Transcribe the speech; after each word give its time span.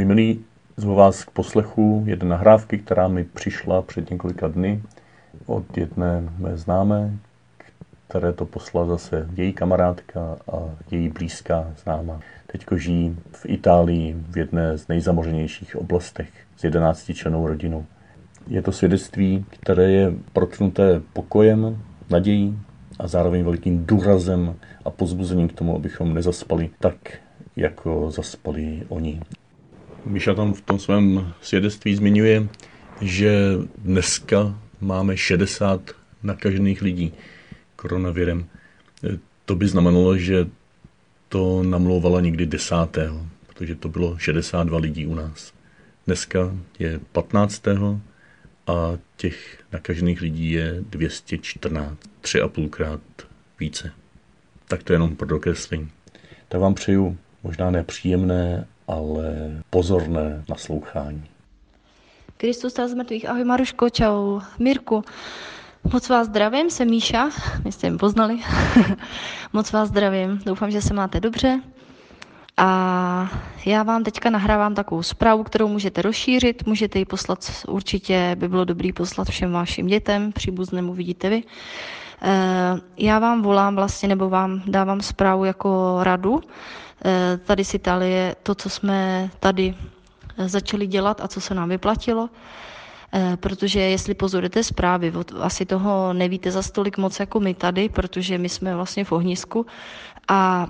Můj 0.00 0.06
milý, 0.06 0.44
zvu 0.76 0.94
vás 0.94 1.24
k 1.24 1.30
poslechu 1.30 2.02
jedné 2.06 2.28
nahrávky, 2.28 2.78
která 2.78 3.08
mi 3.08 3.24
přišla 3.24 3.82
před 3.82 4.10
několika 4.10 4.48
dny 4.48 4.82
od 5.46 5.78
jedné 5.78 6.28
mé 6.38 6.56
známé, 6.56 7.18
které 8.08 8.32
to 8.32 8.46
poslala 8.46 8.86
zase 8.86 9.28
její 9.36 9.52
kamarádka 9.52 10.36
a 10.52 10.56
její 10.90 11.08
blízká 11.08 11.70
známá. 11.82 12.20
Teďko 12.46 12.78
žijí 12.78 13.16
v 13.32 13.46
Itálii 13.46 14.16
v 14.30 14.38
jedné 14.38 14.78
z 14.78 14.88
nejzamořenějších 14.88 15.76
oblastech 15.76 16.28
s 16.56 16.64
11 16.64 17.10
členou 17.14 17.46
rodinou. 17.46 17.86
Je 18.46 18.62
to 18.62 18.72
svědectví, 18.72 19.44
které 19.50 19.90
je 19.90 20.12
protnuté 20.32 21.00
pokojem, 21.12 21.82
nadějí 22.10 22.58
a 22.98 23.06
zároveň 23.06 23.44
velikým 23.44 23.86
důrazem 23.86 24.54
a 24.84 24.90
pozbuzením 24.90 25.48
k 25.48 25.52
tomu, 25.52 25.76
abychom 25.76 26.14
nezaspali 26.14 26.70
tak, 26.78 26.96
jako 27.56 28.10
zaspali 28.10 28.82
oni. 28.88 29.20
Míša 30.04 30.34
tam 30.34 30.54
v 30.54 30.60
tom 30.60 30.78
svém 30.78 31.32
svědectví 31.42 31.94
zmiňuje, 31.94 32.48
že 33.00 33.32
dneska 33.78 34.58
máme 34.80 35.16
60 35.16 35.90
nakažených 36.22 36.82
lidí 36.82 37.12
koronavirem. 37.76 38.46
To 39.44 39.54
by 39.56 39.68
znamenalo, 39.68 40.16
že 40.16 40.46
to 41.28 41.62
namlouvala 41.62 42.20
někdy 42.20 42.46
desátého, 42.46 43.26
protože 43.46 43.74
to 43.74 43.88
bylo 43.88 44.18
62 44.18 44.78
lidí 44.78 45.06
u 45.06 45.14
nás. 45.14 45.52
Dneska 46.06 46.56
je 46.78 47.00
15. 47.12 47.62
a 48.66 48.98
těch 49.16 49.62
nakažených 49.72 50.20
lidí 50.20 50.50
je 50.50 50.76
214, 50.90 51.98
tři 52.20 52.40
a 52.40 52.48
půlkrát 52.48 53.00
více. 53.60 53.92
Tak 54.68 54.82
to 54.82 54.92
je 54.92 54.94
jenom 54.94 55.16
pro 55.16 55.26
dokreslení. 55.26 55.90
Tak 56.48 56.60
vám 56.60 56.74
přeju 56.74 57.18
možná 57.42 57.70
nepříjemné, 57.70 58.66
ale 58.90 59.24
pozorné 59.70 60.44
naslouchání. 60.48 61.24
Kristus 62.36 62.74
z 62.74 62.94
mrtvých. 62.94 63.28
Ahoj 63.28 63.44
Maruško, 63.44 63.90
čau. 63.90 64.40
Mirku, 64.58 65.04
moc 65.92 66.08
vás 66.08 66.26
zdravím, 66.26 66.70
jsem 66.70 66.90
Míša, 66.90 67.30
my 67.64 67.72
jste 67.72 67.90
mi 67.90 67.98
poznali. 67.98 68.38
moc 69.52 69.72
vás 69.72 69.88
zdravím, 69.88 70.40
doufám, 70.46 70.70
že 70.70 70.82
se 70.82 70.94
máte 70.94 71.20
dobře. 71.20 71.60
A 72.56 73.30
já 73.66 73.82
vám 73.82 74.04
teďka 74.04 74.30
nahrávám 74.30 74.74
takovou 74.74 75.02
zprávu, 75.02 75.44
kterou 75.44 75.68
můžete 75.68 76.02
rozšířit, 76.02 76.66
můžete 76.66 76.98
ji 76.98 77.04
poslat, 77.04 77.38
určitě 77.68 78.36
by 78.38 78.48
bylo 78.48 78.64
dobrý 78.64 78.92
poslat 78.92 79.28
všem 79.28 79.52
vašim 79.52 79.86
dětem, 79.86 80.32
příbuzném 80.32 80.90
uvidíte 80.90 81.28
vy. 81.28 81.42
Eh, 82.22 82.80
já 82.96 83.18
vám 83.18 83.42
volám 83.42 83.76
vlastně, 83.76 84.08
nebo 84.08 84.28
vám 84.28 84.62
dávám 84.66 85.00
zprávu 85.00 85.44
jako 85.44 85.98
radu, 86.02 86.40
eh, 87.04 87.38
tady 87.44 87.64
z 87.64 87.74
Itálie, 87.74 88.36
to, 88.42 88.54
co 88.54 88.70
jsme 88.70 89.30
tady 89.40 89.74
eh, 90.38 90.48
začali 90.48 90.86
dělat 90.86 91.20
a 91.20 91.28
co 91.28 91.40
se 91.40 91.54
nám 91.54 91.68
vyplatilo, 91.68 92.28
protože 93.40 93.80
jestli 93.80 94.14
pozorujete 94.14 94.62
zprávy, 94.64 95.12
asi 95.40 95.66
toho 95.66 96.12
nevíte 96.12 96.50
za 96.50 96.62
stolik 96.62 96.98
moc 96.98 97.20
jako 97.20 97.40
my 97.40 97.54
tady, 97.54 97.88
protože 97.88 98.38
my 98.38 98.48
jsme 98.48 98.74
vlastně 98.74 99.04
v 99.04 99.12
ohnisku. 99.12 99.66
A 100.28 100.68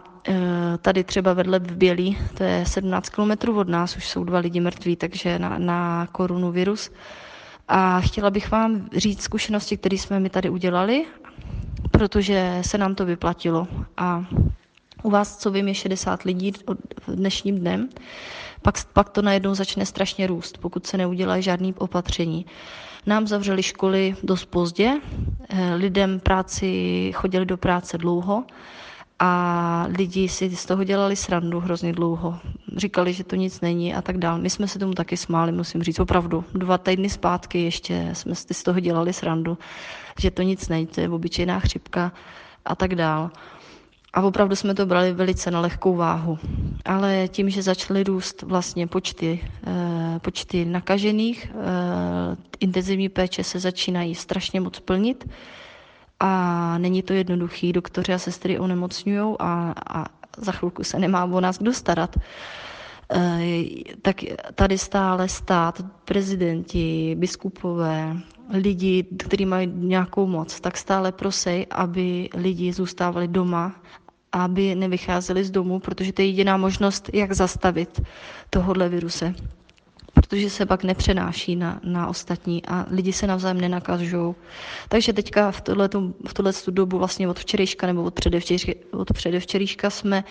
tady 0.83 1.05
třeba 1.05 1.33
vedle 1.33 1.59
v 1.59 1.77
Bělí, 1.77 2.19
to 2.35 2.43
je 2.43 2.65
17 2.67 3.09
kilometrů 3.09 3.59
od 3.59 3.69
nás, 3.69 3.97
už 3.97 4.09
jsou 4.09 4.25
dva 4.25 4.39
lidi 4.39 4.61
mrtví, 4.61 4.97
takže 4.97 5.39
na, 5.39 5.59
na 5.59 6.09
koronavirus. 6.13 6.91
A 7.69 8.01
chtěla 8.01 8.31
bych 8.31 8.51
vám 8.51 8.89
říct 8.97 9.23
zkušenosti, 9.23 9.77
které 9.77 9.99
jsme 9.99 10.21
mi 10.21 10.31
tady 10.31 10.51
udělali 10.51 11.07
protože 11.91 12.59
se 12.63 12.79
nám 12.79 12.95
to 12.95 13.07
vyplatilo. 13.07 13.69
A 13.97 14.25
u 15.03 15.11
vás, 15.11 15.37
co 15.39 15.51
vím, 15.51 15.69
je 15.69 15.75
60 15.75 16.23
lidí 16.23 16.53
dnešním 17.09 17.59
dnem, 17.59 17.89
pak, 18.63 18.75
pak 18.93 19.09
to 19.09 19.23
najednou 19.23 19.55
začne 19.55 19.87
strašně 19.87 20.27
růst, 20.27 20.59
pokud 20.59 20.87
se 20.87 20.99
neudělají 20.99 21.43
žádný 21.43 21.75
opatření. 21.75 22.47
Nám 23.07 23.27
zavřeli 23.27 23.63
školy 23.63 24.17
dost 24.23 24.45
pozdě, 24.45 25.01
eh, 25.49 25.75
lidem 25.75 26.21
práci 26.21 27.13
chodili 27.15 27.47
do 27.47 27.57
práce 27.57 27.99
dlouho 27.99 28.45
a 29.21 29.87
lidi 29.99 30.29
si 30.29 30.57
z 30.57 30.67
toho 30.67 30.85
dělali 30.85 31.17
srandu 31.17 31.61
hrozně 31.61 31.93
dlouho. 31.93 32.39
Říkali, 32.77 33.13
že 33.13 33.25
to 33.25 33.37
nic 33.37 33.61
není 33.61 33.95
a 33.95 34.03
tak 34.03 34.19
dále. 34.19 34.41
My 34.41 34.51
jsme 34.51 34.69
se 34.69 34.79
tomu 34.79 34.93
taky 34.93 35.17
smáli, 35.17 35.53
musím 35.53 35.83
říct, 35.83 36.01
opravdu. 36.01 36.45
Dva 36.55 36.79
týdny 36.79 37.11
zpátky 37.11 37.63
ještě 37.63 38.11
jsme 38.13 38.35
si 38.35 38.55
z 38.55 38.63
toho 38.63 38.81
dělali 38.81 39.13
srandu, 39.13 39.59
že 40.19 40.31
to 40.31 40.43
nic 40.43 40.69
není, 40.69 40.87
to 40.87 41.01
je 41.01 41.09
obyčejná 41.09 41.61
chřipka 41.61 42.13
a 42.65 42.75
tak 42.75 42.95
dále. 42.95 43.31
A 44.13 44.23
opravdu 44.23 44.57
jsme 44.57 44.75
to 44.75 44.87
brali 44.87 45.13
velice 45.13 45.51
na 45.51 45.61
lehkou 45.61 45.97
váhu. 45.97 46.39
Ale 46.85 47.29
tím, 47.29 47.51
že 47.51 47.63
začaly 47.63 48.05
růst 48.05 48.43
vlastně 48.43 48.87
počty, 48.87 49.41
eh, 49.67 50.19
počty 50.19 50.65
nakažených, 50.65 51.53
eh, 51.55 52.37
intenzivní 52.61 53.09
péče 53.09 53.45
se 53.45 53.59
začínají 53.59 54.15
strašně 54.15 54.61
moc 54.61 54.81
plnit, 54.81 55.29
a 56.21 56.79
není 56.79 57.03
to 57.03 57.13
jednoduchý. 57.13 57.73
Doktoři 57.73 58.13
a 58.15 58.19
sestry 58.19 58.59
onemocňují 58.59 59.37
a, 59.39 59.75
a 59.91 60.05
za 60.39 60.53
chvilku 60.53 60.85
se 60.85 60.99
nemá 60.99 61.25
o 61.25 61.41
nás 61.41 61.59
kdo 61.59 61.73
starat. 61.73 62.17
E, 63.15 63.65
tak 64.03 64.17
tady 64.55 64.79
stále 64.79 65.29
stát, 65.29 65.83
prezidenti, 66.05 67.17
biskupové, 67.19 68.17
lidi, 68.53 69.07
kteří 69.19 69.47
mají 69.47 69.67
nějakou 69.75 70.27
moc, 70.27 70.61
tak 70.61 70.77
stále 70.77 71.13
prosej, 71.13 71.67
aby 71.71 72.29
lidi 72.35 72.73
zůstávali 72.73 73.29
doma, 73.29 73.75
aby 74.33 74.75
nevycházeli 74.75 75.45
z 75.45 75.51
domu, 75.51 75.81
protože 75.81 76.13
to 76.13 76.23
je 76.23 76.29
jediná 76.29 76.57
možnost, 76.57 77.11
jak 77.13 77.33
zastavit 77.33 78.01
tohohle 78.51 78.89
viruse 78.89 79.35
protože 80.31 80.51
se 80.51 80.67
pak 80.67 80.85
nepřenáší 80.85 81.57
na, 81.57 81.81
na 81.85 82.07
ostatní 82.07 82.63
a 82.67 82.87
lidi 82.91 83.13
se 83.13 83.27
navzájem 83.27 83.61
nenakažou. 83.61 84.35
Takže 84.89 85.13
teďka 85.13 85.51
v 85.51 85.61
tuhle, 85.61 85.89
v 86.53 86.71
dobu 86.71 86.99
vlastně 86.99 87.29
od 87.29 87.39
včerejška 87.39 87.87
nebo 87.87 88.03
od, 88.03 88.15
předevčerejška, 88.15 88.73
od 88.93 89.13
předevčerejška 89.13 89.91
jsme, 89.91 90.25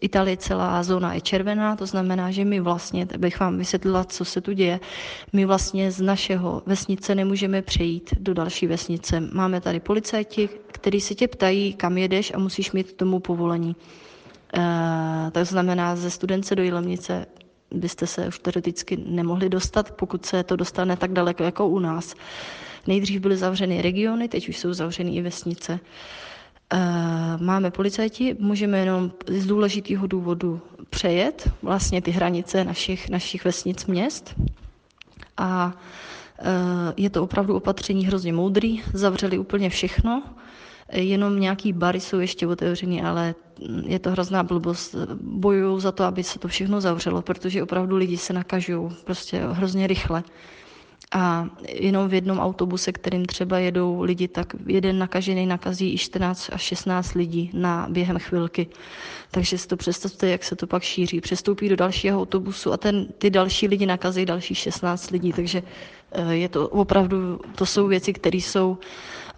Itálie 0.00 0.36
celá 0.36 0.82
zóna 0.82 1.14
je 1.14 1.20
červená, 1.20 1.76
to 1.76 1.86
znamená, 1.86 2.30
že 2.30 2.44
my 2.44 2.60
vlastně, 2.60 3.06
bych 3.16 3.40
vám 3.40 3.58
vysvětlila, 3.58 4.04
co 4.04 4.24
se 4.24 4.40
tu 4.40 4.52
děje, 4.52 4.80
my 5.32 5.44
vlastně 5.44 5.90
z 5.92 6.00
našeho 6.00 6.62
vesnice 6.66 7.14
nemůžeme 7.14 7.62
přejít 7.62 8.10
do 8.20 8.34
další 8.34 8.66
vesnice. 8.66 9.20
Máme 9.20 9.60
tady 9.60 9.80
policajti, 9.80 10.48
kteří 10.66 11.00
se 11.00 11.14
tě 11.14 11.28
ptají, 11.28 11.72
kam 11.74 11.98
jedeš 11.98 12.32
a 12.34 12.38
musíš 12.38 12.72
mít 12.72 12.92
tomu 12.92 13.20
povolení. 13.20 13.76
Uh, 14.56 14.62
to 15.32 15.44
znamená 15.44 15.96
ze 15.96 16.10
studence 16.10 16.54
do 16.56 16.62
Jilemnice 16.62 17.26
byste 17.74 18.06
se 18.06 18.28
už 18.28 18.38
teoreticky 18.38 18.96
nemohli 19.06 19.48
dostat, 19.48 19.90
pokud 19.90 20.26
se 20.26 20.42
to 20.42 20.56
dostane 20.56 20.96
tak 20.96 21.12
daleko 21.12 21.42
jako 21.42 21.68
u 21.68 21.78
nás. 21.78 22.14
Nejdřív 22.86 23.20
byly 23.20 23.36
zavřeny 23.36 23.82
regiony, 23.82 24.28
teď 24.28 24.48
už 24.48 24.58
jsou 24.58 24.72
zavřeny 24.72 25.14
i 25.16 25.22
vesnice. 25.22 25.80
Eh, 26.72 26.78
máme 27.40 27.70
policajti, 27.70 28.36
můžeme 28.38 28.78
jenom 28.78 29.12
z 29.28 29.46
důležitého 29.46 30.06
důvodu 30.06 30.60
přejet 30.90 31.50
vlastně 31.62 32.02
ty 32.02 32.10
hranice 32.10 32.64
našich, 32.64 33.08
našich 33.08 33.44
vesnic 33.44 33.86
měst. 33.86 34.34
A 35.36 35.72
eh, 36.38 36.42
je 36.96 37.10
to 37.10 37.22
opravdu 37.22 37.56
opatření 37.56 38.06
hrozně 38.06 38.32
moudrý, 38.32 38.82
zavřeli 38.92 39.38
úplně 39.38 39.70
všechno, 39.70 40.22
jenom 40.92 41.40
nějaký 41.40 41.72
bary 41.72 42.00
jsou 42.00 42.18
ještě 42.18 42.46
otevřený, 42.46 43.02
ale 43.02 43.34
je 43.86 43.98
to 43.98 44.10
hrozná 44.10 44.42
blbost. 44.42 44.94
Bojují 45.20 45.80
za 45.80 45.92
to, 45.92 46.04
aby 46.04 46.22
se 46.22 46.38
to 46.38 46.48
všechno 46.48 46.80
zavřelo, 46.80 47.22
protože 47.22 47.62
opravdu 47.62 47.96
lidi 47.96 48.16
se 48.16 48.32
nakažují 48.32 48.90
prostě 49.04 49.40
hrozně 49.52 49.86
rychle. 49.86 50.22
A 51.12 51.48
jenom 51.68 52.08
v 52.08 52.14
jednom 52.14 52.38
autobuse, 52.38 52.92
kterým 52.92 53.26
třeba 53.26 53.58
jedou 53.58 54.02
lidi, 54.02 54.28
tak 54.28 54.56
jeden 54.66 54.98
nakažený 54.98 55.46
nakazí 55.46 55.94
i 55.94 55.98
14 55.98 56.50
až 56.52 56.62
16 56.62 57.14
lidí 57.14 57.50
na 57.54 57.86
během 57.90 58.18
chvilky. 58.18 58.66
Takže 59.30 59.58
si 59.58 59.68
to 59.68 59.76
představte, 59.76 60.28
jak 60.28 60.44
se 60.44 60.56
to 60.56 60.66
pak 60.66 60.82
šíří. 60.82 61.20
Přestoupí 61.20 61.68
do 61.68 61.76
dalšího 61.76 62.20
autobusu 62.20 62.72
a 62.72 62.76
ten, 62.76 63.06
ty 63.18 63.30
další 63.30 63.68
lidi 63.68 63.86
nakazí 63.86 64.26
další 64.26 64.54
16 64.54 65.10
lidí. 65.10 65.32
Takže 65.32 65.62
je 66.30 66.48
to 66.48 66.68
opravdu, 66.68 67.40
to 67.54 67.66
jsou 67.66 67.86
věci, 67.86 68.12
které 68.12 68.36
jsou 68.38 68.78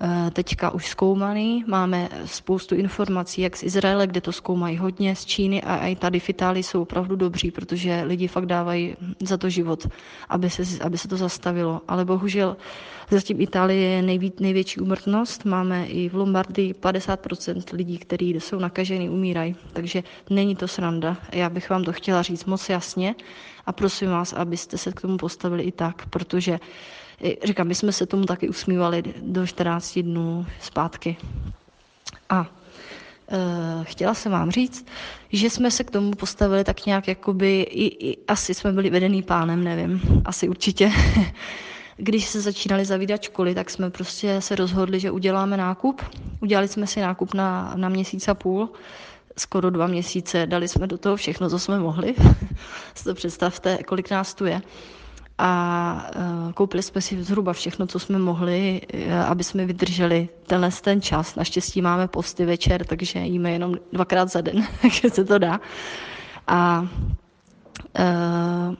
Eh, 0.00 0.30
teďka 0.30 0.70
už 0.70 0.86
zkoumaný. 0.86 1.64
Máme 1.66 2.08
spoustu 2.24 2.74
informací, 2.74 3.40
jak 3.42 3.56
z 3.56 3.62
Izraele, 3.62 4.06
kde 4.06 4.20
to 4.20 4.32
zkoumají 4.32 4.76
hodně, 4.76 5.16
z 5.16 5.24
Číny 5.24 5.62
a 5.62 5.86
i 5.86 5.96
tady 5.96 6.20
v 6.20 6.28
Itálii 6.28 6.62
jsou 6.62 6.82
opravdu 6.82 7.16
dobří, 7.16 7.50
protože 7.50 8.02
lidi 8.06 8.28
fakt 8.28 8.46
dávají 8.46 8.96
za 9.22 9.36
to 9.36 9.48
život, 9.50 9.86
aby 10.28 10.50
se, 10.50 10.62
aby 10.84 10.98
se 10.98 11.08
to 11.08 11.16
zastavilo. 11.16 11.80
Ale 11.88 12.04
bohužel 12.04 12.56
zatím 13.10 13.40
Itálie 13.40 13.80
je 13.90 14.02
nejví, 14.02 14.32
největší 14.40 14.80
umrtnost. 14.80 15.44
Máme 15.44 15.86
i 15.86 16.08
v 16.08 16.14
Lombardii 16.14 16.72
50% 16.72 17.62
lidí, 17.76 17.98
kteří 17.98 18.30
jsou 18.40 18.58
nakaženi, 18.58 19.08
umírají. 19.10 19.56
Takže 19.72 20.02
není 20.30 20.56
to 20.56 20.68
sranda. 20.68 21.16
Já 21.32 21.50
bych 21.50 21.70
vám 21.70 21.84
to 21.84 21.92
chtěla 21.92 22.22
říct 22.22 22.44
moc 22.44 22.68
jasně 22.68 23.14
a 23.66 23.72
prosím 23.72 24.10
vás, 24.10 24.32
abyste 24.32 24.78
se 24.78 24.92
k 24.92 25.00
tomu 25.00 25.16
postavili 25.16 25.62
i 25.62 25.72
tak, 25.72 26.06
protože 26.06 26.58
Říkám, 27.44 27.66
my 27.66 27.74
jsme 27.74 27.92
se 27.92 28.06
tomu 28.06 28.24
taky 28.24 28.48
usmívali 28.48 29.02
do 29.22 29.46
14 29.46 29.98
dnů 29.98 30.46
zpátky. 30.60 31.16
A 32.28 32.46
Uh, 33.78 33.84
chtěla 33.84 34.14
jsem 34.14 34.32
vám 34.32 34.50
říct, 34.50 34.86
že 35.32 35.50
jsme 35.50 35.70
se 35.70 35.84
k 35.84 35.90
tomu 35.90 36.10
postavili 36.10 36.64
tak 36.64 36.86
nějak, 36.86 37.08
jakoby, 37.08 37.60
i, 37.62 38.10
i, 38.10 38.18
asi 38.28 38.54
jsme 38.54 38.72
byli 38.72 38.90
vedený 38.90 39.22
pánem, 39.22 39.64
nevím, 39.64 40.00
asi 40.24 40.48
určitě. 40.48 40.92
Když 41.96 42.26
se 42.26 42.40
začínaly 42.40 42.84
zavídat 42.84 43.22
školy, 43.22 43.54
tak 43.54 43.70
jsme 43.70 43.90
prostě 43.90 44.40
se 44.40 44.56
rozhodli, 44.56 45.00
že 45.00 45.10
uděláme 45.10 45.56
nákup. 45.56 46.02
Udělali 46.40 46.68
jsme 46.68 46.86
si 46.86 47.00
nákup 47.00 47.34
na, 47.34 47.72
na 47.76 47.88
měsíc 47.88 48.28
a 48.28 48.34
půl, 48.34 48.68
skoro 49.38 49.70
dva 49.70 49.86
měsíce, 49.86 50.46
dali 50.46 50.68
jsme 50.68 50.86
do 50.86 50.98
toho 50.98 51.16
všechno, 51.16 51.50
co 51.50 51.58
jsme 51.58 51.78
mohli. 51.78 52.14
si 52.94 53.04
to 53.04 53.14
představte, 53.14 53.78
kolik 53.86 54.10
nás 54.10 54.34
tu 54.34 54.46
je 54.46 54.62
a 55.38 56.10
uh, 56.16 56.52
koupili 56.52 56.82
jsme 56.82 57.00
si 57.00 57.22
zhruba 57.22 57.52
všechno, 57.52 57.86
co 57.86 57.98
jsme 57.98 58.18
mohli, 58.18 58.80
uh, 58.94 59.12
aby 59.14 59.44
jsme 59.44 59.66
vydrželi 59.66 60.28
tenhle 60.46 60.70
ten 60.82 61.00
čas. 61.00 61.34
Naštěstí 61.34 61.82
máme 61.82 62.08
posty 62.08 62.44
večer, 62.44 62.84
takže 62.86 63.18
jíme 63.18 63.50
jenom 63.50 63.74
dvakrát 63.92 64.30
za 64.30 64.40
den, 64.40 64.66
takže 64.82 65.10
se 65.10 65.24
to 65.24 65.38
dá. 65.38 65.60
A 66.46 66.86
uh, 67.98 68.74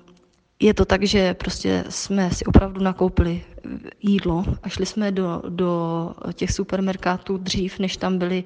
je 0.60 0.74
to 0.74 0.84
tak, 0.84 1.02
že 1.02 1.34
prostě 1.34 1.84
jsme 1.88 2.30
si 2.30 2.44
opravdu 2.44 2.82
nakoupili 2.82 3.44
jídlo 4.02 4.44
a 4.62 4.68
šli 4.68 4.86
jsme 4.86 5.12
do, 5.12 5.42
do 5.48 6.12
těch 6.32 6.52
supermarketů 6.52 7.36
dřív, 7.36 7.78
než 7.78 7.96
tam 7.96 8.18
byly 8.18 8.44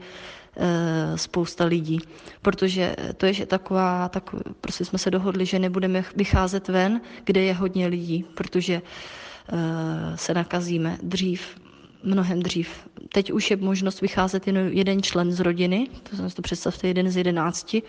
spousta 1.17 1.65
lidí, 1.65 1.99
protože 2.43 2.97
to 3.17 3.27
je 3.27 3.33
že 3.33 3.47
taková, 3.47 4.09
tak 4.09 4.35
prostě 4.61 4.85
jsme 4.85 4.99
se 4.99 5.11
dohodli, 5.11 5.47
že 5.47 5.59
nebudeme 5.59 6.05
vycházet 6.17 6.69
ven, 6.69 7.01
kde 7.25 7.41
je 7.41 7.55
hodně 7.55 7.87
lidí, 7.87 8.25
protože 8.35 8.83
eh, 8.83 10.17
se 10.17 10.35
nakazíme 10.35 10.99
dřív, 11.03 11.61
mnohem 12.03 12.43
dřív. 12.43 12.89
Teď 13.13 13.33
už 13.33 13.51
je 13.51 13.57
možnost 13.57 14.01
vycházet 14.01 14.47
jen 14.47 14.57
jeden 14.57 15.03
člen 15.03 15.33
z 15.33 15.41
rodiny, 15.41 15.89
to 16.03 16.17
znamená, 16.17 16.35
to 16.35 16.43
představte 16.43 16.89
jeden 16.89 17.11
z 17.11 17.17
jedenácti. 17.17 17.83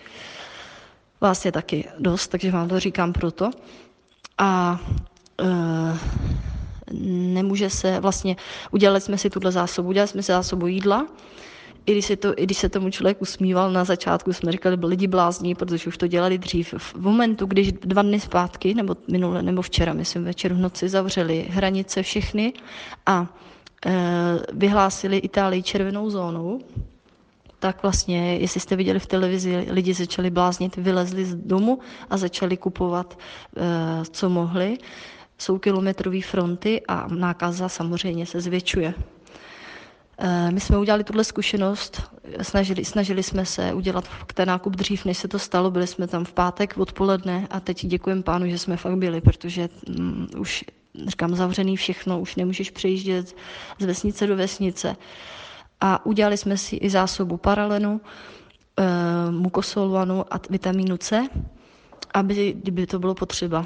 Vás 1.21 1.45
je 1.45 1.51
taky 1.51 1.87
dost, 1.99 2.27
takže 2.27 2.51
vám 2.51 2.69
to 2.69 2.79
říkám 2.79 3.13
proto. 3.13 3.51
A 4.37 4.79
e, 5.41 5.45
nemůže 7.33 7.69
se 7.69 7.99
vlastně, 7.99 8.35
udělali 8.71 9.01
jsme 9.01 9.17
si 9.17 9.29
tuhle 9.29 9.51
zásobu, 9.51 9.89
udělali 9.89 10.07
jsme 10.07 10.23
si 10.23 10.31
zásobu 10.31 10.67
jídla, 10.67 11.07
i 11.85 11.91
když, 11.91 12.05
se 12.05 12.15
to, 12.15 12.33
i 12.37 12.43
když 12.43 12.57
se 12.57 12.69
tomu 12.69 12.89
člověk 12.89 13.21
usmíval 13.21 13.71
na 13.71 13.83
začátku, 13.83 14.33
jsme 14.33 14.51
říkali, 14.51 14.77
že 14.81 14.85
lidi 14.87 15.07
blázní, 15.07 15.55
protože 15.55 15.87
už 15.87 15.97
to 15.97 16.07
dělali 16.07 16.37
dřív. 16.37 16.73
V 16.77 16.95
momentu, 16.95 17.45
když 17.45 17.71
dva 17.71 18.01
dny 18.01 18.19
zpátky, 18.19 18.73
nebo 18.73 18.95
minule, 19.11 19.41
nebo 19.43 19.61
včera, 19.61 19.93
myslím, 19.93 20.23
večer 20.23 20.53
v 20.53 20.57
noci 20.59 20.89
zavřeli 20.89 21.45
hranice 21.49 22.03
všechny 22.03 22.53
a 23.05 23.27
e, 23.85 23.91
vyhlásili 24.53 25.17
Itálii 25.17 25.63
červenou 25.63 26.09
zónou, 26.09 26.59
tak 27.59 27.81
vlastně, 27.83 28.35
jestli 28.37 28.59
jste 28.59 28.75
viděli 28.75 28.99
v 28.99 29.05
televizi, 29.05 29.65
lidi 29.69 29.93
začali 29.93 30.29
bláznit, 30.29 30.75
vylezli 30.75 31.25
z 31.25 31.35
domu 31.35 31.79
a 32.09 32.17
začali 32.17 32.57
kupovat, 32.57 33.17
e, 33.57 34.05
co 34.05 34.29
mohli. 34.29 34.77
Jsou 35.37 35.57
kilometrové 35.57 36.21
fronty 36.21 36.81
a 36.87 37.07
nákaza 37.07 37.69
samozřejmě 37.69 38.25
se 38.25 38.41
zvětšuje. 38.41 38.93
Eh, 40.23 40.51
my 40.51 40.59
jsme 40.59 40.77
udělali 40.77 41.03
tuhle 41.03 41.23
zkušenost, 41.23 42.01
snažili, 42.41 42.85
snažili 42.85 43.23
jsme 43.23 43.45
se 43.45 43.73
udělat 43.73 44.09
ten 44.33 44.47
nákup 44.47 44.75
dřív, 44.75 45.05
než 45.05 45.17
se 45.17 45.27
to 45.27 45.39
stalo, 45.39 45.71
byli 45.71 45.87
jsme 45.87 46.07
tam 46.07 46.25
v 46.25 46.33
pátek 46.33 46.77
odpoledne 46.77 47.47
a 47.51 47.59
teď 47.59 47.85
děkujeme 47.85 48.21
pánu, 48.23 48.49
že 48.49 48.57
jsme 48.57 48.77
fakt 48.77 48.95
byli, 48.97 49.21
protože 49.21 49.69
um, 49.99 50.27
už, 50.37 50.63
říkám, 51.07 51.35
zavřený 51.35 51.75
všechno, 51.77 52.19
už 52.19 52.35
nemůžeš 52.35 52.69
přejíždět 52.71 53.35
z 53.79 53.85
vesnice 53.85 54.27
do 54.27 54.35
vesnice. 54.35 54.95
A 55.81 56.05
udělali 56.05 56.37
jsme 56.37 56.57
si 56.57 56.75
i 56.75 56.89
zásobu 56.89 57.37
paralenu, 57.37 58.01
uh, 58.01 59.33
mukosolvanu 59.35 60.25
a 60.33 60.39
vitamínu 60.49 60.97
C, 60.97 61.27
aby, 62.13 62.53
kdyby 62.61 62.87
to 62.87 62.99
bylo 62.99 63.15
potřeba 63.15 63.65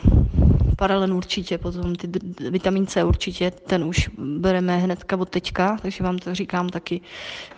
paralen 0.75 1.13
určitě, 1.13 1.57
potom 1.57 1.95
ty 1.95 2.09
vitamin 2.49 2.87
C 2.87 3.03
určitě, 3.03 3.51
ten 3.51 3.83
už 3.83 4.09
bereme 4.17 4.77
hnedka 4.77 5.17
od 5.17 5.29
teďka, 5.29 5.77
takže 5.81 6.03
vám 6.03 6.17
to 6.17 6.35
říkám 6.35 6.69
taky, 6.69 7.01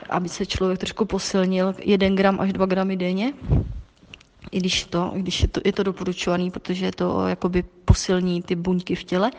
aby 0.09 0.29
se 0.29 0.45
člověk 0.45 0.79
trošku 0.79 1.05
posilnil, 1.05 1.75
1 1.79 2.09
gram 2.09 2.39
až 2.39 2.53
2 2.53 2.65
gramy 2.65 2.97
denně, 2.97 3.33
i 4.51 4.59
když 4.59 4.85
to, 4.85 5.11
když 5.15 5.41
je 5.41 5.47
to, 5.47 5.61
je 5.65 5.73
to 5.73 5.83
doporučovaný, 5.83 6.51
protože 6.51 6.91
to 6.91 7.27
jakoby 7.27 7.63
posilní 7.85 8.41
ty 8.41 8.55
buňky 8.55 8.95
v 8.95 9.03
těle. 9.03 9.31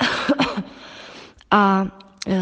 a 1.50 1.86
e, 2.28 2.36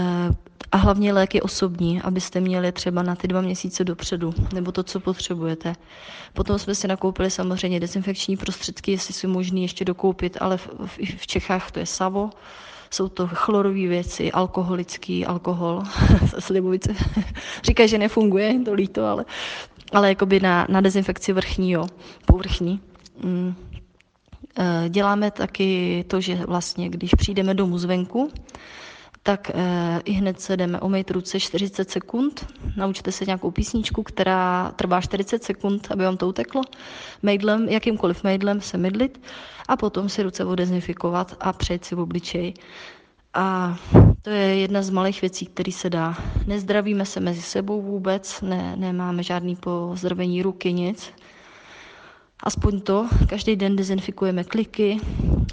a 0.73 0.77
hlavně 0.77 1.13
léky 1.13 1.43
osobní, 1.43 2.03
abyste 2.03 2.41
měli 2.41 2.73
třeba 2.73 3.03
na 3.03 3.15
ty 3.15 3.29
dva 3.29 3.41
měsíce 3.41 3.85
dopředu, 3.85 4.35
nebo 4.55 4.73
to, 4.73 4.83
co 4.83 5.01
potřebujete. 5.01 5.73
Potom 6.33 6.59
jsme 6.59 6.75
si 6.75 6.89
nakoupili 6.89 7.31
samozřejmě 7.31 7.81
dezinfekční 7.81 8.37
prostředky, 8.37 8.93
jestli 8.93 9.15
jsou 9.15 9.29
možné 9.29 9.61
ještě 9.61 9.85
dokoupit, 9.85 10.37
ale 10.41 10.57
v, 10.57 10.69
v, 10.87 10.99
v 11.17 11.27
Čechách 11.27 11.71
to 11.71 11.79
je 11.79 11.87
Savo, 11.87 12.31
jsou 12.91 13.09
to 13.09 13.27
chlorové 13.27 13.89
věci, 13.89 14.33
alkoholický 14.33 15.27
alkohol, 15.27 15.83
slibovice. 16.39 16.95
Říkají, 17.65 17.89
že 17.89 17.99
nefunguje, 17.99 18.61
to 18.65 18.75
líto, 18.75 19.07
ale, 19.07 19.25
ale 19.93 20.09
jakoby 20.09 20.41
na, 20.41 20.67
na 20.69 20.81
dezinfekci 20.81 21.33
vrchní, 21.33 21.71
jo, 21.71 21.87
povrchní. 22.27 22.81
Mm. 23.23 23.55
E, 24.59 24.89
děláme 24.89 25.31
taky 25.31 26.05
to, 26.09 26.21
že 26.21 26.35
vlastně, 26.47 26.89
když 26.89 27.11
přijdeme 27.15 27.55
domů 27.55 27.79
zvenku, 27.79 28.33
tak 29.27 29.51
eh, 29.55 30.01
i 30.05 30.13
hned 30.13 30.41
se 30.41 30.57
jdeme 30.57 30.81
omejt 30.81 31.11
ruce 31.11 31.41
40 31.41 31.91
sekund. 31.91 32.47
Naučte 32.77 33.13
se 33.13 33.25
nějakou 33.25 33.51
písničku, 33.51 34.03
která 34.03 34.73
trvá 34.77 35.01
40 35.01 35.45
sekund, 35.45 35.87
aby 35.91 36.05
vám 36.05 36.17
to 36.17 36.29
uteklo. 36.29 36.63
Mejdlem, 37.23 37.69
jakýmkoliv 37.69 38.25
mejdlem 38.25 38.61
se 38.61 38.79
mydlit 38.79 39.21
a 39.69 39.77
potom 39.77 40.09
si 40.09 40.23
ruce 40.23 40.45
odezinfikovat 40.45 41.37
a 41.41 41.53
přejít 41.53 41.85
si 41.85 41.95
v 41.95 42.01
obličej. 42.01 42.55
A 43.35 43.77
to 44.23 44.31
je 44.31 44.57
jedna 44.59 44.83
z 44.83 44.91
malých 44.91 45.21
věcí, 45.21 45.47
které 45.47 45.73
se 45.73 45.91
dá. 45.91 46.17
Nezdravíme 46.47 47.07
se 47.07 47.21
mezi 47.21 47.43
sebou 47.43 47.83
vůbec, 47.83 48.41
ne, 48.41 48.77
nemáme 48.77 49.23
žádný 49.23 49.57
pozdravení 49.57 50.43
ruky, 50.43 50.73
nic. 50.73 51.13
Aspoň 52.45 52.81
to, 52.81 53.09
každý 53.29 53.57
den 53.57 53.77
dezinfikujeme 53.77 54.45
kliky, 54.45 55.01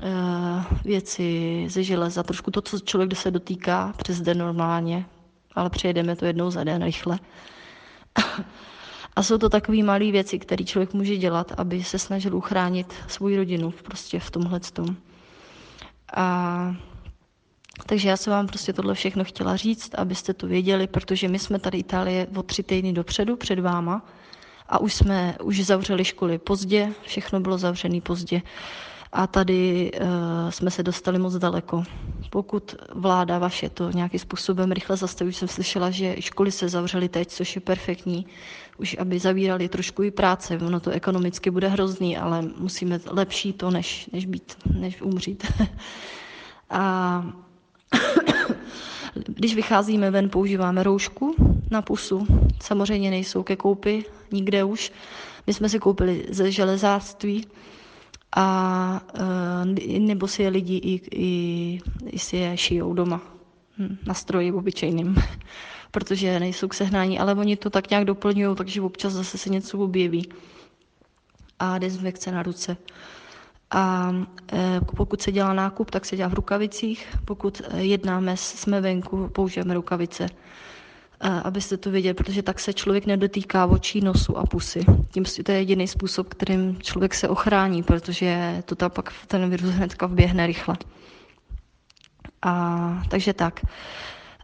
eh, 0.01 0.09
věci 0.83 1.65
ze 1.69 1.83
železa, 1.83 2.23
trošku 2.23 2.51
to, 2.51 2.61
co 2.61 2.79
člověk 2.79 3.15
se 3.15 3.31
dotýká 3.31 3.93
přes 3.97 4.21
den 4.21 4.37
normálně, 4.37 5.05
ale 5.55 5.69
přejedeme 5.69 6.15
to 6.15 6.25
jednou 6.25 6.51
za 6.51 6.63
den 6.63 6.83
rychle. 6.83 7.19
A 9.15 9.23
jsou 9.23 9.37
to 9.37 9.49
takové 9.49 9.83
malé 9.83 10.11
věci, 10.11 10.39
které 10.39 10.65
člověk 10.65 10.93
může 10.93 11.17
dělat, 11.17 11.51
aby 11.57 11.83
se 11.83 11.99
snažil 11.99 12.35
uchránit 12.35 12.93
svou 13.07 13.35
rodinu 13.35 13.71
prostě 13.71 14.19
v 14.19 14.31
tomhle 14.31 14.59
tom. 14.59 14.95
A 16.15 16.75
takže 17.85 18.09
já 18.09 18.17
jsem 18.17 18.33
vám 18.33 18.47
prostě 18.47 18.73
tohle 18.73 18.93
všechno 18.93 19.23
chtěla 19.23 19.55
říct, 19.55 19.95
abyste 19.95 20.33
to 20.33 20.47
věděli, 20.47 20.87
protože 20.87 21.27
my 21.27 21.39
jsme 21.39 21.59
tady 21.59 21.77
Itálie 21.77 22.27
o 22.35 22.43
tři 22.43 22.63
týdny 22.63 22.93
dopředu 22.93 23.35
před 23.35 23.59
váma 23.59 24.05
a 24.71 24.79
už 24.79 24.93
jsme 24.93 25.35
už 25.43 25.65
zavřeli 25.65 26.05
školy 26.05 26.37
pozdě, 26.37 26.93
všechno 27.01 27.39
bylo 27.39 27.57
zavřené 27.57 28.01
pozdě 28.01 28.41
a 29.13 29.27
tady 29.27 29.91
uh, 30.01 30.07
jsme 30.49 30.71
se 30.71 30.83
dostali 30.83 31.19
moc 31.19 31.35
daleko. 31.35 31.83
Pokud 32.29 32.75
vláda 32.95 33.39
vaše 33.39 33.69
to 33.69 33.91
nějakým 33.91 34.19
způsobem 34.19 34.71
rychle 34.71 34.97
zastaví, 34.97 35.29
už 35.29 35.35
jsem 35.35 35.47
slyšela, 35.47 35.91
že 35.91 36.15
školy 36.19 36.51
se 36.51 36.69
zavřely 36.69 37.09
teď, 37.09 37.27
což 37.29 37.55
je 37.55 37.61
perfektní, 37.61 38.25
už 38.77 38.95
aby 38.99 39.19
zavírali 39.19 39.69
trošku 39.69 40.03
i 40.03 40.11
práce, 40.11 40.57
ono 40.57 40.79
to 40.79 40.91
ekonomicky 40.91 41.51
bude 41.51 41.67
hrozný, 41.67 42.17
ale 42.17 42.41
musíme 42.41 42.99
lepší 43.05 43.53
to, 43.53 43.71
než, 43.71 44.09
než 44.13 44.25
být, 44.25 44.57
než 44.73 45.01
umřít. 45.01 45.51
a 46.69 47.25
když 49.27 49.55
vycházíme 49.55 50.11
ven, 50.11 50.29
používáme 50.29 50.83
roušku 50.83 51.35
na 51.71 51.81
pusu. 51.81 52.27
Samozřejmě 52.63 53.09
nejsou 53.09 53.43
ke 53.43 53.55
koupi 53.55 54.05
nikde 54.31 54.63
už. 54.63 54.91
My 55.47 55.53
jsme 55.53 55.69
si 55.69 55.79
koupili 55.79 56.25
ze 56.29 56.51
železářství 56.51 57.47
a 58.35 59.01
e, 59.85 59.99
nebo 59.99 60.27
si 60.27 60.43
je 60.43 60.49
lidi 60.49 60.75
i, 60.77 61.01
i, 61.11 61.81
i 62.05 62.19
si 62.19 62.37
je 62.37 62.57
šijou 62.57 62.93
doma 62.93 63.21
hm, 63.77 63.97
na 64.05 64.13
stroji 64.13 64.51
obyčejným, 64.51 65.15
protože 65.91 66.39
nejsou 66.39 66.67
k 66.67 66.73
sehnání, 66.73 67.19
ale 67.19 67.33
oni 67.35 67.55
to 67.57 67.69
tak 67.69 67.89
nějak 67.89 68.05
doplňují, 68.05 68.55
takže 68.55 68.81
občas 68.81 69.13
zase 69.13 69.37
se 69.37 69.49
něco 69.49 69.77
objeví. 69.79 70.29
A 71.59 71.77
dezinfekce 71.77 72.31
na 72.31 72.43
ruce. 72.43 72.77
A 73.71 74.11
e, 74.53 74.81
pokud 74.95 75.21
se 75.21 75.31
dělá 75.31 75.53
nákup, 75.53 75.91
tak 75.91 76.05
se 76.05 76.17
dělá 76.17 76.29
v 76.29 76.33
rukavicích. 76.33 77.07
Pokud 77.25 77.61
jednáme, 77.77 78.37
jsme 78.37 78.81
venku, 78.81 79.27
použijeme 79.27 79.73
rukavice, 79.73 80.27
abyste 81.43 81.77
to 81.77 81.91
věděli, 81.91 82.13
protože 82.13 82.43
tak 82.43 82.59
se 82.59 82.73
člověk 82.73 83.05
nedotýká 83.05 83.65
očí, 83.65 84.01
nosu 84.01 84.37
a 84.37 84.45
pusy. 84.45 84.85
Tím 85.11 85.23
to 85.43 85.51
je 85.51 85.57
jediný 85.57 85.87
způsob, 85.87 86.27
kterým 86.29 86.77
člověk 86.81 87.13
se 87.13 87.29
ochrání, 87.29 87.83
protože 87.83 88.61
to 88.65 88.75
tam 88.75 88.91
pak 88.91 89.13
ten 89.27 89.49
virus 89.49 89.69
hnedka 89.69 90.05
vběhne 90.07 90.47
rychle. 90.47 90.75
A, 92.41 93.03
takže 93.09 93.33
tak. 93.33 93.59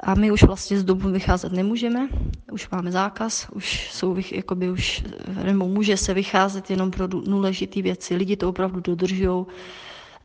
A 0.03 0.15
my 0.15 0.31
už 0.31 0.43
vlastně 0.43 0.79
z 0.79 0.83
domu 0.83 1.09
vycházet 1.09 1.51
nemůžeme, 1.51 2.07
už 2.51 2.69
máme 2.69 2.91
zákaz, 2.91 3.47
už 3.53 3.89
jsou, 3.93 4.15
jakoby 4.31 4.69
už, 4.69 5.03
nebo 5.43 5.67
může 5.67 5.97
se 5.97 6.13
vycházet 6.13 6.69
jenom 6.69 6.91
pro 6.91 7.07
důležité 7.07 7.81
věci. 7.81 8.15
Lidi 8.15 8.35
to 8.37 8.49
opravdu 8.49 8.79
dodržují, 8.81 9.45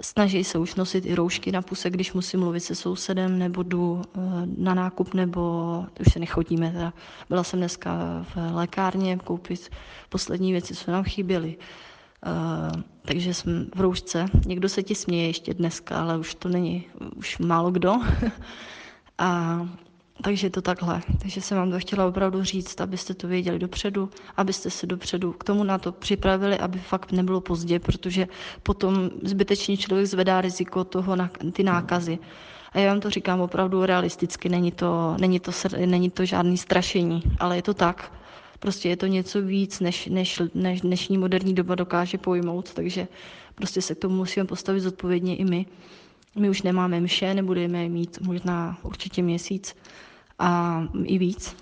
snaží 0.03 0.45
se 0.45 0.59
už 0.59 0.75
nosit 0.75 1.07
i 1.07 1.15
roušky 1.15 1.53
na 1.53 1.63
puse, 1.63 1.91
když 1.91 2.13
musím 2.13 2.41
mluvit 2.41 2.61
se 2.61 2.75
sousedem, 2.75 3.39
nebo 3.39 3.63
jdu 3.63 4.03
eh, 4.03 4.21
na 4.57 4.75
nákup, 4.75 5.15
nebo 5.15 5.85
už 6.01 6.13
se 6.13 6.19
nechodíme. 6.19 6.73
Teda. 6.73 6.93
Byla 7.29 7.45
jsem 7.45 7.59
dneska 7.59 8.25
v 8.35 8.55
lékárně 8.55 9.17
koupit 9.17 9.71
poslední 10.09 10.53
věci, 10.53 10.75
co 10.75 10.91
nám 10.91 11.05
chyběly. 11.05 11.57
Uh, 12.27 12.83
takže 13.05 13.35
jsem 13.35 13.71
v 13.75 13.81
roušce. 13.81 14.27
Někdo 14.47 14.69
se 14.69 14.83
ti 14.83 14.95
směje 14.95 15.27
ještě 15.27 15.55
dneska, 15.55 16.01
ale 16.01 16.19
už 16.19 16.35
to 16.35 16.49
není, 16.49 16.85
už 17.17 17.39
málo 17.39 17.71
kdo. 17.71 17.95
A 19.19 19.61
takže 20.23 20.51
to 20.51 20.63
takhle. 20.63 21.03
Takže 21.23 21.41
jsem 21.41 21.59
vám 21.59 21.71
to 21.71 21.79
chtěla 21.79 22.07
opravdu 22.07 22.45
říct, 22.45 22.81
abyste 22.81 23.15
to 23.15 23.29
věděli 23.29 23.59
dopředu, 23.59 24.11
abyste 24.37 24.71
se 24.71 24.87
dopředu 24.87 25.33
k 25.33 25.45
tomu 25.45 25.65
na 25.65 25.79
to 25.79 25.93
připravili, 25.93 26.59
aby 26.59 26.79
fakt 26.79 27.13
nebylo 27.13 27.41
pozdě, 27.41 27.79
protože 27.79 28.29
potom 28.63 29.11
zbytečně 29.23 29.77
člověk 29.77 30.07
zvedá 30.07 30.41
riziko 30.41 30.85
toho 30.85 31.17
na 31.17 31.31
ty 31.53 31.63
nákazy. 31.63 32.19
A 32.73 32.79
já 32.79 32.91
vám 32.93 33.01
to 33.01 33.11
říkám 33.11 33.41
opravdu 33.41 33.87
realisticky, 33.87 34.49
není 34.49 34.73
to, 34.73 35.17
není 35.21 35.41
to, 35.41 35.51
není 35.87 36.11
to 36.11 36.25
žádný 36.25 36.57
strašení, 36.59 37.23
ale 37.39 37.57
je 37.57 37.63
to 37.63 37.75
tak. 37.75 38.13
Prostě 38.59 38.89
je 38.89 38.97
to 38.97 39.07
něco 39.07 39.43
víc, 39.43 39.81
než, 39.81 40.07
než, 40.07 40.43
než 40.55 40.81
dnešní 40.81 41.19
moderní 41.19 41.55
doba 41.55 41.75
dokáže 41.75 42.19
pojmout, 42.19 42.73
takže 42.75 43.09
prostě 43.55 43.83
se 43.83 43.95
k 43.95 43.99
tomu 43.99 44.17
musíme 44.17 44.47
postavit 44.47 44.81
zodpovědně 44.81 45.37
i 45.37 45.45
my. 45.45 45.67
My 46.37 46.51
už 46.51 46.63
nemáme 46.63 47.01
mše, 47.01 47.35
nebudeme 47.35 47.89
mít 47.89 48.19
možná 48.21 48.79
určitě 48.83 49.23
měsíc 49.23 49.75
a 50.43 50.83
i 51.05 51.19
víc. 51.19 51.57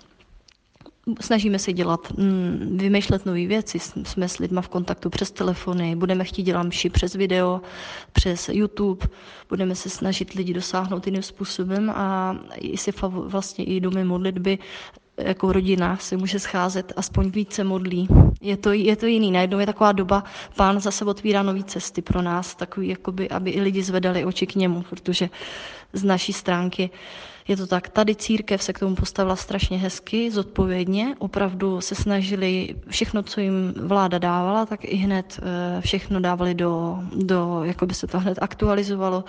Snažíme 1.21 1.59
se 1.59 1.73
dělat, 1.73 2.11
mm, 2.17 2.77
vymýšlet 2.81 3.25
nové 3.25 3.45
věci, 3.45 3.79
jsme 3.79 4.29
s 4.29 4.37
lidma 4.37 4.61
v 4.61 4.69
kontaktu 4.69 5.09
přes 5.09 5.31
telefony, 5.31 5.95
budeme 5.95 6.23
chtít 6.23 6.43
dělat 6.43 6.63
mši 6.63 6.89
přes 6.89 7.13
video, 7.13 7.61
přes 8.11 8.49
YouTube, 8.49 9.07
budeme 9.49 9.75
se 9.75 9.89
snažit 9.89 10.33
lidi 10.33 10.53
dosáhnout 10.53 11.05
jiným 11.07 11.23
způsobem 11.23 11.89
a 11.89 12.37
i 12.57 12.77
si 12.77 12.91
vlastně 13.01 13.65
i 13.65 13.79
domy 13.79 14.03
modlitby 14.03 14.59
jako 15.17 15.51
rodina 15.51 15.97
se 15.97 16.17
může 16.17 16.39
scházet, 16.39 16.93
aspoň 16.95 17.29
více 17.29 17.63
modlí. 17.63 18.07
Je 18.41 18.57
to, 18.57 18.71
je 18.71 18.95
to 18.95 19.05
jiný. 19.05 19.31
Najednou 19.31 19.59
je 19.59 19.65
taková 19.65 19.91
doba, 19.91 20.23
pán 20.55 20.79
zase 20.79 21.05
otvírá 21.05 21.43
nové 21.43 21.63
cesty 21.63 22.01
pro 22.01 22.21
nás, 22.21 22.55
takový, 22.55 22.87
jakoby, 22.87 23.29
aby 23.29 23.51
i 23.51 23.61
lidi 23.61 23.83
zvedali 23.83 24.25
oči 24.25 24.47
k 24.47 24.55
němu, 24.55 24.81
protože 24.89 25.29
z 25.93 26.03
naší 26.03 26.33
stránky 26.33 26.89
je 27.47 27.57
to 27.57 27.67
tak. 27.67 27.89
Tady 27.89 28.15
církev 28.15 28.63
se 28.63 28.73
k 28.73 28.79
tomu 28.79 28.95
postavila 28.95 29.35
strašně 29.35 29.77
hezky, 29.77 30.31
zodpovědně. 30.31 31.15
Opravdu 31.19 31.81
se 31.81 31.95
snažili 31.95 32.75
všechno, 32.87 33.23
co 33.23 33.41
jim 33.41 33.73
vláda 33.77 34.17
dávala, 34.17 34.65
tak 34.65 34.85
i 34.85 34.95
hned 34.95 35.39
eh, 35.43 35.81
všechno 35.81 36.19
dávali 36.19 36.53
do, 36.53 36.99
do 37.15 37.61
jako 37.63 37.85
by 37.85 37.93
se 37.93 38.07
to 38.07 38.19
hned 38.19 38.37
aktualizovalo 38.41 39.23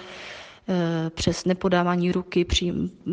Eh, 0.69 1.11
přes 1.11 1.45
nepodávání 1.45 2.13
ruky, 2.13 2.47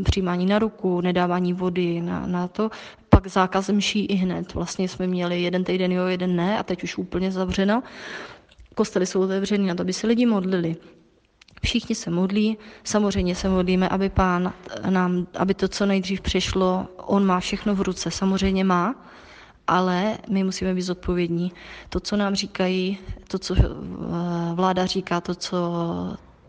přijímání 0.04 0.46
na 0.46 0.60
ruku, 0.60 1.02
nedávání 1.02 1.54
vody 1.54 2.02
na, 2.02 2.28
na 2.28 2.48
to, 2.48 2.70
pak 3.10 3.28
zákaz 3.28 3.70
mší 3.70 4.06
i 4.06 4.16
hned. 4.16 4.54
Vlastně 4.54 4.90
jsme 4.90 5.08
měli 5.08 5.42
jeden 5.42 5.64
týden 5.64 5.92
jo, 5.92 6.06
jeden 6.06 6.36
ne 6.36 6.60
a 6.60 6.64
teď 6.64 6.84
už 6.84 6.98
úplně 6.98 7.32
zavřeno. 7.32 7.84
Kostely 8.76 9.06
jsou 9.06 9.22
otevřený 9.22 9.68
na 9.68 9.76
to, 9.76 9.82
aby 9.82 9.94
se 9.94 10.08
lidi 10.08 10.26
modlili. 10.26 10.76
Všichni 11.62 11.96
se 11.96 12.10
modlí, 12.10 12.58
samozřejmě 12.84 13.36
se 13.36 13.50
modlíme, 13.50 13.90
aby 13.90 14.10
pán 14.10 14.54
nám, 14.90 15.28
aby 15.38 15.54
to 15.54 15.68
co 15.68 15.86
nejdřív 15.86 16.22
přišlo, 16.22 16.88
on 16.98 17.26
má 17.26 17.40
všechno 17.40 17.76
v 17.76 17.82
ruce, 17.82 18.12
samozřejmě 18.12 18.64
má, 18.64 18.96
ale 19.68 20.18
my 20.30 20.44
musíme 20.44 20.74
být 20.74 20.82
zodpovědní. 20.82 21.52
To, 21.90 22.00
co 22.00 22.18
nám 22.18 22.36
říkají, 22.36 22.98
to, 23.28 23.40
co 23.40 23.56
eh, 23.58 23.64
vláda 24.54 24.86
říká, 24.86 25.22
to, 25.22 25.36
co 25.36 25.58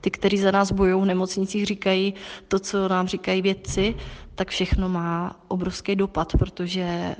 ty, 0.00 0.10
kteří 0.10 0.38
za 0.38 0.50
nás 0.50 0.72
bojují 0.72 1.02
v 1.02 1.06
nemocnicích, 1.06 1.66
říkají 1.66 2.14
to, 2.48 2.58
co 2.58 2.88
nám 2.88 3.08
říkají 3.08 3.42
vědci, 3.42 3.94
tak 4.34 4.48
všechno 4.48 4.88
má 4.88 5.36
obrovský 5.48 5.96
dopad, 5.96 6.32
protože 6.38 6.82
eh, 6.82 7.16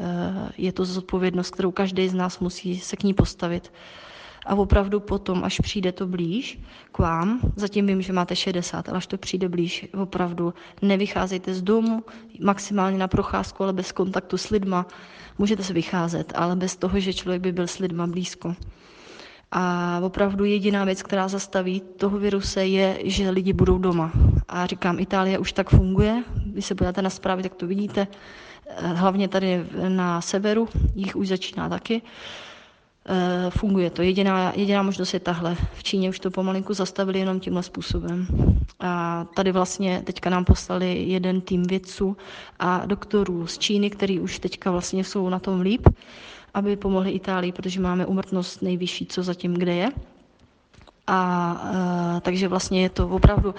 je 0.58 0.72
to 0.72 0.84
zodpovědnost, 0.84 1.50
kterou 1.50 1.70
každý 1.70 2.08
z 2.08 2.14
nás 2.14 2.38
musí 2.38 2.80
se 2.80 2.96
k 2.96 3.02
ní 3.02 3.14
postavit. 3.14 3.72
A 4.46 4.54
opravdu 4.54 5.00
potom, 5.00 5.44
až 5.44 5.60
přijde 5.60 5.92
to 5.92 6.06
blíž 6.06 6.60
k 6.92 6.98
vám, 6.98 7.40
zatím 7.56 7.86
vím, 7.86 8.02
že 8.02 8.12
máte 8.12 8.36
60, 8.36 8.88
ale 8.88 8.98
až 8.98 9.06
to 9.06 9.18
přijde 9.18 9.48
blíž, 9.48 9.86
opravdu 10.02 10.54
nevycházejte 10.82 11.54
z 11.54 11.62
domu, 11.62 12.04
maximálně 12.40 12.98
na 12.98 13.08
procházku, 13.08 13.62
ale 13.62 13.72
bez 13.72 13.92
kontaktu 13.92 14.38
s 14.38 14.48
lidma. 14.50 14.86
Můžete 15.38 15.62
se 15.62 15.72
vycházet, 15.72 16.32
ale 16.36 16.56
bez 16.56 16.76
toho, 16.76 17.00
že 17.00 17.12
člověk 17.14 17.42
by 17.42 17.52
byl 17.52 17.66
s 17.66 17.78
lidma 17.78 18.06
blízko. 18.06 18.54
A 19.52 20.00
opravdu 20.02 20.44
jediná 20.44 20.84
věc, 20.84 21.02
která 21.02 21.28
zastaví 21.28 21.80
toho 21.80 22.18
viruse, 22.18 22.66
je, 22.66 22.98
že 23.04 23.30
lidi 23.30 23.52
budou 23.52 23.78
doma. 23.78 24.12
A 24.48 24.66
říkám, 24.66 24.98
Itálie 24.98 25.38
už 25.38 25.52
tak 25.52 25.70
funguje. 25.70 26.24
Když 26.46 26.66
se 26.66 26.74
podíváte 26.74 27.02
na 27.02 27.10
zprávy, 27.10 27.42
tak 27.42 27.54
to 27.54 27.66
vidíte. 27.66 28.06
Hlavně 28.76 29.28
tady 29.28 29.66
na 29.88 30.20
severu, 30.20 30.68
jich 30.94 31.16
už 31.16 31.28
začíná 31.28 31.68
taky. 31.68 32.02
E, 33.06 33.50
funguje 33.50 33.90
to. 33.90 34.02
Jediná, 34.02 34.52
jediná 34.56 34.82
možnost 34.82 35.14
je 35.14 35.20
tahle. 35.20 35.56
V 35.74 35.82
Číně 35.82 36.08
už 36.08 36.20
to 36.20 36.30
pomalinku 36.30 36.74
zastavili 36.74 37.18
jenom 37.18 37.40
tímhle 37.40 37.62
způsobem. 37.62 38.26
A 38.80 39.24
tady 39.36 39.52
vlastně 39.52 40.02
teďka 40.04 40.30
nám 40.30 40.44
poslali 40.44 41.02
jeden 41.02 41.40
tým 41.40 41.62
vědců 41.62 42.16
a 42.58 42.86
doktorů 42.86 43.46
z 43.46 43.58
Číny, 43.58 43.90
který 43.90 44.20
už 44.20 44.38
teďka 44.38 44.70
vlastně 44.70 45.04
jsou 45.04 45.28
na 45.28 45.38
tom 45.38 45.60
líp 45.60 45.88
aby 46.54 46.76
pomohli 46.76 47.10
Itálii, 47.10 47.52
protože 47.52 47.80
máme 47.80 48.06
umrtnost 48.06 48.62
nejvyšší, 48.62 49.06
co 49.06 49.22
zatím 49.22 49.54
kde 49.54 49.74
je. 49.74 49.88
A 51.06 51.56
e, 52.16 52.20
takže 52.20 52.48
vlastně 52.48 52.82
je 52.82 52.88
to 52.88 53.08
opravdu 53.08 53.54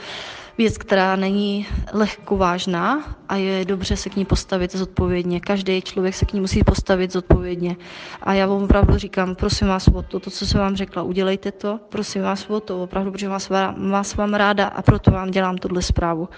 věc, 0.58 0.78
která 0.78 1.16
není 1.16 1.68
lehko 1.94 2.38
vážná 2.38 3.16
a 3.30 3.36
je 3.36 3.66
dobře 3.66 3.98
se 3.98 4.10
k 4.10 4.16
ní 4.16 4.26
postavit 4.26 4.76
zodpovědně. 4.76 5.40
Každý 5.40 5.82
člověk 5.82 6.16
se 6.16 6.26
k 6.26 6.34
ní 6.34 6.40
musí 6.42 6.64
postavit 6.64 7.12
zodpovědně. 7.12 7.76
A 8.24 8.34
já 8.34 8.48
vám 8.48 8.64
opravdu 8.64 8.98
říkám, 8.98 9.36
prosím 9.36 9.68
vás 9.68 9.88
o 9.88 10.02
to, 10.02 10.20
to, 10.20 10.30
co 10.30 10.46
jsem 10.46 10.60
vám 10.60 10.76
řekla, 10.76 11.04
udělejte 11.04 11.52
to, 11.52 11.80
prosím 11.90 12.22
vás 12.22 12.50
o 12.50 12.60
to, 12.60 12.84
opravdu, 12.84 13.12
protože 13.12 13.30
vás, 13.30 13.50
vás 13.90 14.16
vám 14.16 14.34
ráda 14.34 14.68
a 14.68 14.82
proto 14.82 15.12
vám 15.12 15.32
dělám 15.32 15.58
tuhle 15.58 15.82
zprávu 15.82 16.30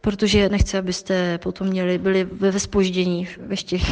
protože 0.00 0.48
nechci, 0.48 0.78
abyste 0.78 1.38
potom 1.38 1.66
měli, 1.66 1.98
byli 1.98 2.24
ve 2.24 2.60
spoždění 2.60 3.28
ve 3.46 3.56
těch 3.56 3.82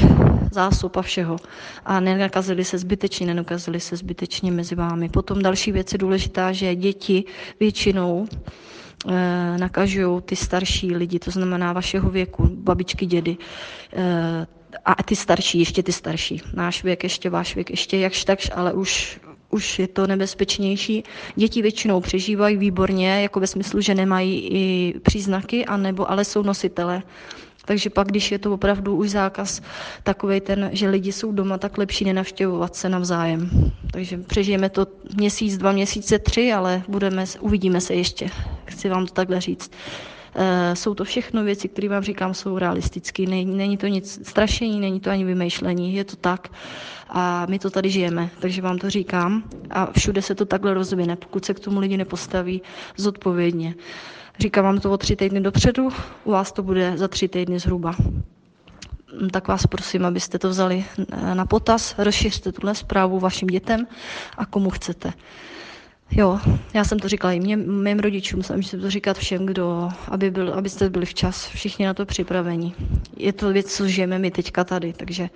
zásob 0.52 0.96
a 0.96 1.02
všeho 1.02 1.36
a 1.84 2.00
nenakazili 2.00 2.64
se 2.64 2.78
zbytečně, 2.78 3.26
nenakazili 3.26 3.80
se 3.80 3.96
zbytečně 3.96 4.52
mezi 4.52 4.74
vámi. 4.74 5.08
Potom 5.08 5.42
další 5.42 5.72
věc 5.72 5.92
je 5.92 5.98
důležitá, 5.98 6.52
že 6.52 6.74
děti 6.74 7.24
většinou 7.60 8.26
e, 9.08 9.58
nakažují 9.58 10.22
ty 10.22 10.36
starší 10.36 10.96
lidi, 10.96 11.18
to 11.18 11.30
znamená 11.30 11.72
vašeho 11.72 12.10
věku, 12.10 12.48
babičky, 12.50 13.06
dědy, 13.06 13.36
e, 13.92 14.46
a 14.84 15.02
ty 15.02 15.16
starší, 15.16 15.58
ještě 15.58 15.82
ty 15.82 15.92
starší. 15.92 16.42
Náš 16.54 16.84
věk, 16.84 17.02
ještě 17.02 17.30
váš 17.30 17.54
věk, 17.54 17.70
ještě 17.70 17.98
jakž 17.98 18.24
takž, 18.24 18.50
ale 18.54 18.72
už 18.72 19.20
už 19.56 19.78
je 19.78 19.88
to 19.88 20.06
nebezpečnější. 20.06 21.04
Děti 21.36 21.62
většinou 21.62 22.00
přežívají 22.00 22.56
výborně, 22.56 23.22
jako 23.22 23.40
ve 23.40 23.46
smyslu, 23.46 23.80
že 23.80 23.94
nemají 23.94 24.48
i 24.52 24.94
příznaky, 25.02 25.66
anebo 25.66 26.10
ale 26.10 26.24
jsou 26.24 26.42
nositele. 26.42 27.02
Takže 27.64 27.90
pak, 27.90 28.08
když 28.08 28.32
je 28.32 28.38
to 28.38 28.52
opravdu 28.54 28.96
už 28.96 29.10
zákaz 29.10 29.62
takový 30.02 30.40
ten, 30.40 30.70
že 30.72 30.88
lidi 30.88 31.12
jsou 31.12 31.32
doma, 31.32 31.58
tak 31.58 31.78
lepší 31.78 32.04
nenavštěvovat 32.04 32.76
se 32.76 32.88
navzájem. 32.88 33.50
Takže 33.92 34.18
přežijeme 34.18 34.68
to 34.70 34.86
měsíc, 35.16 35.58
dva 35.58 35.72
měsíce, 35.72 36.18
tři, 36.18 36.52
ale 36.52 36.82
budeme, 36.88 37.24
uvidíme 37.40 37.80
se 37.80 37.94
ještě. 37.94 38.30
Chci 38.64 38.88
vám 38.88 39.06
to 39.06 39.12
takhle 39.14 39.40
říct. 39.40 39.70
Eh, 40.38 40.76
jsou 40.76 40.94
to 40.94 41.04
všechno 41.04 41.44
věci, 41.44 41.68
které 41.68 41.88
vám 41.88 42.02
říkám, 42.02 42.34
jsou 42.34 42.58
realistické. 42.58 43.22
Není, 43.26 43.76
to 43.76 43.86
nic 43.86 44.28
strašení, 44.28 44.80
není 44.80 45.00
to 45.00 45.10
ani 45.10 45.24
vymýšlení, 45.24 45.94
je 45.94 46.04
to 46.04 46.16
tak. 46.16 46.48
A 47.08 47.46
my 47.48 47.58
to 47.58 47.70
tady 47.70 47.90
žijeme, 47.90 48.30
takže 48.38 48.62
vám 48.62 48.78
to 48.78 48.90
říkám. 48.90 49.42
A 49.70 49.92
všude 49.98 50.22
se 50.22 50.34
to 50.34 50.44
takhle 50.46 50.74
rozvine, 50.74 51.16
pokud 51.16 51.44
se 51.44 51.54
k 51.54 51.60
tomu 51.60 51.80
lidi 51.80 51.96
nepostaví 51.96 52.62
zodpovědně. 52.96 53.74
Říkám 54.38 54.64
vám 54.64 54.78
to 54.80 54.92
o 54.92 54.96
tři 54.96 55.16
týdny 55.16 55.40
dopředu, 55.40 55.88
u 56.24 56.30
vás 56.30 56.52
to 56.52 56.62
bude 56.62 56.92
za 56.96 57.08
tři 57.08 57.28
týdny 57.28 57.58
zhruba 57.58 57.94
tak 59.32 59.48
vás 59.48 59.66
prosím, 59.66 60.06
abyste 60.06 60.38
to 60.38 60.48
vzali 60.48 60.84
na 61.34 61.46
potaz, 61.46 61.94
rozšiřte 61.98 62.52
tuhle 62.52 62.74
zprávu 62.74 63.18
vašim 63.20 63.48
dětem 63.48 63.86
a 64.38 64.46
komu 64.46 64.70
chcete. 64.70 65.12
Jo, 66.10 66.40
já 66.74 66.84
jsem 66.84 66.98
to 66.98 67.08
říkala 67.08 67.32
i 67.32 67.40
mě, 67.40 67.56
mým 67.56 67.98
rodičům, 67.98 68.42
jsem 68.42 68.60
to 68.62 68.90
říkat 68.90 69.18
všem, 69.18 69.46
kdo, 69.46 69.88
aby 70.08 70.30
byl, 70.30 70.54
abyste 70.54 70.90
byli 70.90 71.06
včas, 71.06 71.48
všichni 71.48 71.86
na 71.86 71.94
to 71.94 72.06
připravení. 72.06 72.74
Je 73.16 73.32
to 73.32 73.52
věc, 73.52 73.76
co 73.76 73.88
žijeme 73.88 74.18
my 74.18 74.30
teďka 74.30 74.64
tady, 74.64 74.92
takže 74.92 75.30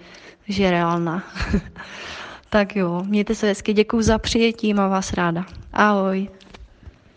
že 0.49 0.63
je 0.63 0.71
reálná. 0.71 1.25
tak 2.51 2.77
jo, 2.77 3.03
mějte 3.07 3.35
se 3.35 3.47
hezky, 3.47 3.73
děkuji 3.73 4.03
za 4.03 4.19
přijetí, 4.19 4.75
mám 4.75 4.91
vás 4.91 5.13
ráda. 5.13 5.47
Ahoj. 5.73 6.29